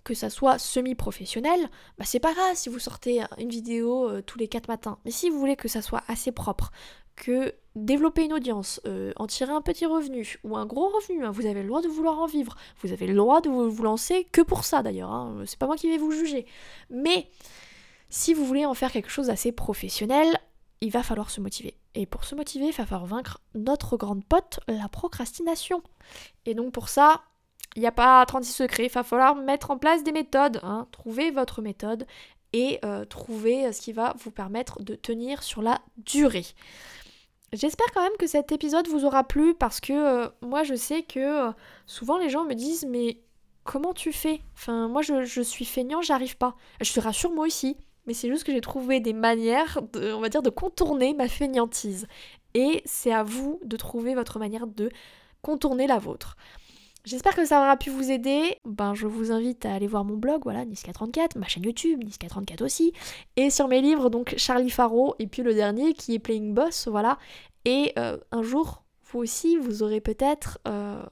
que 0.03 0.13
ça 0.13 0.29
soit 0.29 0.59
semi-professionnel, 0.59 1.59
bah 1.97 2.05
c'est 2.05 2.19
pas 2.19 2.33
grave 2.33 2.53
si 2.53 2.69
vous 2.69 2.77
sortez 2.77 3.23
une 3.39 3.49
vidéo 3.49 4.21
tous 4.21 4.37
les 4.37 4.47
4 4.47 4.67
matins. 4.67 4.99
Mais 5.03 5.11
si 5.11 5.31
vous 5.31 5.39
voulez 5.39 5.55
que 5.55 5.67
ça 5.67 5.81
soit 5.81 6.03
assez 6.07 6.31
propre, 6.31 6.71
que 7.15 7.55
développer 7.75 8.25
une 8.25 8.33
audience, 8.33 8.79
euh, 8.85 9.11
en 9.15 9.27
tirer 9.27 9.51
un 9.51 9.61
petit 9.61 9.85
revenu 9.85 10.37
ou 10.43 10.55
un 10.57 10.65
gros 10.65 10.89
revenu, 10.89 11.25
hein, 11.25 11.31
vous 11.31 11.45
avez 11.45 11.61
le 11.61 11.67
droit 11.67 11.81
de 11.81 11.87
vouloir 11.87 12.19
en 12.19 12.25
vivre, 12.25 12.55
vous 12.81 12.91
avez 12.91 13.07
le 13.07 13.15
droit 13.15 13.41
de 13.41 13.49
vous, 13.49 13.83
lancer 13.83 14.27
que 14.31 14.41
pour 14.41 14.63
ça 14.63 14.83
d'ailleurs, 14.83 15.11
hein, 15.11 15.43
c'est 15.45 15.57
pas 15.57 15.65
moi 15.65 15.75
qui 15.75 15.89
vais 15.89 15.97
vous 15.97 16.11
juger. 16.11 16.45
Mais 16.89 17.29
si 18.09 18.33
vous 18.33 18.45
voulez 18.45 18.65
en 18.65 18.73
faire 18.73 18.91
quelque 18.91 19.09
chose 19.09 19.27
d'assez 19.27 19.51
professionnel, 19.51 20.37
il 20.81 20.91
va 20.91 21.01
falloir 21.01 21.29
se 21.29 21.41
motiver. 21.41 21.77
Et 21.95 22.05
pour 22.05 22.25
se 22.25 22.35
motiver, 22.35 22.67
il 22.67 22.73
va 22.73 22.85
falloir 22.85 23.05
vaincre 23.05 23.39
notre 23.55 23.97
grande 23.97 24.23
pote, 24.23 24.59
la 24.67 24.89
procrastination. 24.89 25.81
Et 26.45 26.53
donc 26.53 26.73
pour 26.73 26.89
ça, 26.89 27.23
il 27.75 27.79
n'y 27.79 27.87
a 27.87 27.91
pas 27.91 28.23
36 28.25 28.51
secrets, 28.53 28.85
il 28.85 28.91
va 28.91 29.03
falloir 29.03 29.35
mettre 29.35 29.71
en 29.71 29.77
place 29.77 30.03
des 30.03 30.11
méthodes, 30.11 30.59
hein, 30.61 30.87
trouver 30.91 31.31
votre 31.31 31.61
méthode 31.61 32.05
et 32.51 32.79
euh, 32.85 33.03
trouver 33.03 33.71
ce 33.73 33.81
qui 33.81 33.93
va 33.93 34.13
vous 34.19 34.29
permettre 34.29 34.83
de 34.83 34.93
tenir 34.93 35.41
sur 35.41 35.63
la 35.63 35.81
durée. 35.97 36.45
J'espère 37.53 37.85
quand 37.93 38.01
même 38.01 38.17
que 38.17 38.25
cet 38.25 38.51
épisode 38.51 38.87
vous 38.87 39.05
aura 39.05 39.23
plu 39.23 39.53
parce 39.53 39.79
que 39.79 39.93
euh, 39.93 40.27
moi 40.41 40.63
je 40.63 40.73
sais 40.73 41.03
que 41.03 41.49
euh, 41.49 41.51
souvent 41.85 42.17
les 42.17 42.29
gens 42.29 42.45
me 42.45 42.55
disent 42.55 42.85
mais 42.89 43.19
comment 43.63 43.93
tu 43.93 44.11
fais? 44.11 44.41
Enfin 44.55 44.87
moi 44.87 45.03
je, 45.03 45.41
suis 45.41 45.65
feignant, 45.65 46.01
j'arrive 46.01 46.35
pas. 46.35 46.55
Je 46.81 46.91
te 46.91 46.99
rassure 46.99 47.31
moi 47.31 47.45
aussi, 47.45 47.77
mais 48.07 48.15
c'est 48.15 48.27
juste 48.27 48.43
que 48.43 48.51
j'ai 48.51 48.61
trouvé 48.61 48.99
des 48.99 49.13
manières, 49.13 49.83
de, 49.93 50.13
on 50.13 50.19
va 50.19 50.29
dire, 50.29 50.41
de 50.41 50.49
contourner 50.49 51.13
ma 51.13 51.27
feignantise. 51.27 52.07
Et 52.55 52.81
c'est 52.85 53.13
à 53.13 53.21
vous 53.21 53.59
de 53.63 53.77
trouver 53.77 54.15
votre 54.15 54.39
manière 54.39 54.65
de 54.65 54.89
contourner 55.43 55.85
la 55.85 55.99
vôtre. 55.99 56.37
J'espère 57.05 57.35
que 57.35 57.45
ça 57.45 57.59
aura 57.59 57.75
pu 57.75 57.89
vous 57.89 58.11
aider. 58.11 58.57
Ben, 58.63 58.93
je 58.93 59.07
vous 59.07 59.33
invite 59.33 59.65
à 59.65 59.73
aller 59.73 59.87
voir 59.87 60.05
mon 60.05 60.15
blog, 60.15 60.41
voilà, 60.43 60.63
Niska34, 60.63 61.37
ma 61.37 61.47
chaîne 61.47 61.63
YouTube, 61.63 62.01
Niska34 62.01 62.63
aussi, 62.63 62.93
et 63.35 63.49
sur 63.49 63.67
mes 63.67 63.81
livres, 63.81 64.09
donc 64.09 64.33
Charlie 64.37 64.69
Faro, 64.69 65.15
et 65.19 65.27
puis 65.27 65.41
le 65.41 65.53
dernier 65.53 65.93
qui 65.93 66.15
est 66.15 66.19
Playing 66.19 66.53
Boss, 66.53 66.87
voilà. 66.87 67.17
Et 67.65 67.91
euh, 67.99 68.17
un 68.31 68.41
jour, 68.41 68.83
vous 69.11 69.19
aussi, 69.19 69.57
vous 69.57 69.83
aurez 69.83 69.99
peut-être 69.99 70.59
euh, 70.65 71.03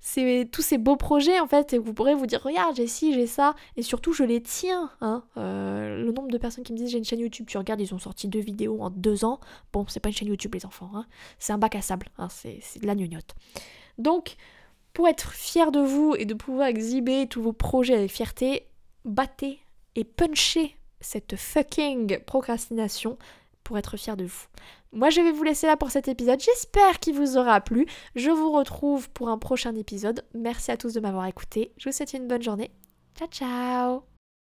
ces, 0.00 0.48
tous 0.50 0.62
ces 0.62 0.78
beaux 0.78 0.96
projets, 0.96 1.40
en 1.40 1.46
fait, 1.46 1.72
et 1.72 1.78
vous 1.78 1.92
pourrez 1.92 2.14
vous 2.14 2.26
dire, 2.26 2.42
regarde, 2.42 2.76
j'ai 2.76 2.86
ci, 2.86 3.12
j'ai 3.12 3.26
ça, 3.26 3.54
et 3.76 3.82
surtout, 3.82 4.12
je 4.12 4.22
les 4.22 4.40
tiens. 4.40 4.90
Hein. 5.00 5.24
Euh, 5.36 6.04
le 6.04 6.12
nombre 6.12 6.30
de 6.30 6.38
personnes 6.38 6.64
qui 6.64 6.72
me 6.72 6.78
disent, 6.78 6.90
j'ai 6.90 6.98
une 6.98 7.04
chaîne 7.04 7.20
YouTube, 7.20 7.46
tu 7.48 7.58
regardes, 7.58 7.80
ils 7.80 7.94
ont 7.94 7.98
sorti 7.98 8.28
deux 8.28 8.40
vidéos 8.40 8.80
en 8.80 8.90
deux 8.90 9.24
ans. 9.24 9.40
Bon, 9.72 9.84
c'est 9.88 10.00
pas 10.00 10.08
une 10.08 10.14
chaîne 10.14 10.28
YouTube, 10.28 10.54
les 10.54 10.64
enfants, 10.64 10.90
hein. 10.94 11.06
c'est 11.38 11.52
un 11.52 11.58
bac 11.58 11.74
à 11.74 11.82
sable, 11.82 12.06
hein. 12.18 12.28
c'est 12.30 12.60
de 12.80 12.86
la 12.86 12.94
gnognotte. 12.94 13.34
Donc, 13.98 14.36
pour 14.98 15.06
être 15.06 15.30
fier 15.30 15.70
de 15.70 15.78
vous 15.78 16.16
et 16.18 16.24
de 16.24 16.34
pouvoir 16.34 16.66
exhiber 16.66 17.28
tous 17.28 17.40
vos 17.40 17.52
projets 17.52 17.94
avec 17.94 18.10
fierté, 18.10 18.66
battez 19.04 19.60
et 19.94 20.02
punchez 20.02 20.74
cette 21.00 21.36
fucking 21.36 22.18
procrastination 22.24 23.16
pour 23.62 23.78
être 23.78 23.96
fier 23.96 24.16
de 24.16 24.24
vous. 24.24 24.46
Moi, 24.90 25.10
je 25.10 25.20
vais 25.20 25.30
vous 25.30 25.44
laisser 25.44 25.68
là 25.68 25.76
pour 25.76 25.92
cet 25.92 26.08
épisode. 26.08 26.40
J'espère 26.40 26.98
qu'il 26.98 27.14
vous 27.14 27.36
aura 27.36 27.60
plu. 27.60 27.86
Je 28.16 28.30
vous 28.30 28.50
retrouve 28.50 29.08
pour 29.10 29.28
un 29.28 29.38
prochain 29.38 29.76
épisode. 29.76 30.24
Merci 30.34 30.72
à 30.72 30.76
tous 30.76 30.94
de 30.94 31.00
m'avoir 31.00 31.26
écouté. 31.26 31.70
Je 31.76 31.88
vous 31.88 31.94
souhaite 31.94 32.14
une 32.14 32.26
bonne 32.26 32.42
journée. 32.42 32.72
Ciao, 33.16 33.28
ciao 33.28 34.17